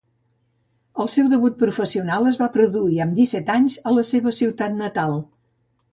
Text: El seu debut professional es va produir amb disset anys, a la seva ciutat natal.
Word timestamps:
El 1.03 1.09
seu 1.15 1.27
debut 1.33 1.59
professional 1.59 2.31
es 2.31 2.39
va 2.41 2.49
produir 2.57 2.99
amb 3.05 3.15
disset 3.21 3.55
anys, 3.59 3.77
a 3.91 3.97
la 3.99 4.07
seva 4.15 4.37
ciutat 4.43 4.79
natal. 4.85 5.19